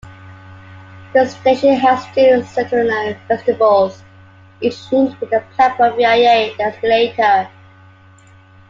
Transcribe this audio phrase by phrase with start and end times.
[1.13, 4.01] The station has two subterranean vestibules,
[4.59, 6.17] each linked with the platform via
[6.55, 7.47] an escalator.